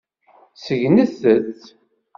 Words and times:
Segnet-t. 0.63 1.61